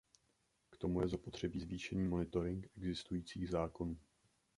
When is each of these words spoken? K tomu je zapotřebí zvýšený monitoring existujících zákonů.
K 0.69 0.77
tomu 0.77 1.01
je 1.01 1.07
zapotřebí 1.07 1.59
zvýšený 1.59 2.03
monitoring 2.07 2.67
existujících 2.77 3.49
zákonů. 3.49 3.97